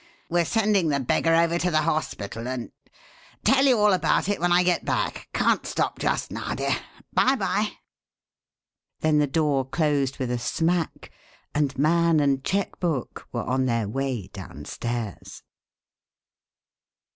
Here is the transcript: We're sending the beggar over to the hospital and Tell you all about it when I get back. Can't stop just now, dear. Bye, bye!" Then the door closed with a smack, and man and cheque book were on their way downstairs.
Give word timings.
We're 0.29 0.45
sending 0.45 0.87
the 0.89 0.99
beggar 0.99 1.35
over 1.35 1.59
to 1.59 1.69
the 1.69 1.83
hospital 1.83 2.47
and 2.47 2.71
Tell 3.43 3.65
you 3.65 3.77
all 3.77 3.93
about 3.93 4.29
it 4.29 4.39
when 4.39 4.51
I 4.51 4.63
get 4.63 4.83
back. 4.83 5.29
Can't 5.31 5.63
stop 5.63 5.99
just 5.99 6.31
now, 6.31 6.55
dear. 6.55 6.75
Bye, 7.13 7.35
bye!" 7.35 7.73
Then 9.01 9.19
the 9.19 9.27
door 9.27 9.63
closed 9.63 10.17
with 10.17 10.31
a 10.31 10.39
smack, 10.39 11.11
and 11.53 11.77
man 11.77 12.19
and 12.19 12.43
cheque 12.43 12.79
book 12.79 13.27
were 13.31 13.43
on 13.43 13.65
their 13.67 13.87
way 13.87 14.25
downstairs. 14.33 15.43